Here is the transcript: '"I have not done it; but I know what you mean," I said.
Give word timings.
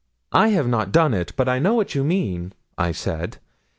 '"I 0.31 0.47
have 0.47 0.67
not 0.67 0.91
done 0.91 1.13
it; 1.13 1.31
but 1.35 1.47
I 1.47 1.59
know 1.59 1.75
what 1.75 1.93
you 1.93 2.03
mean," 2.03 2.53
I 2.75 2.91
said. 2.91 3.37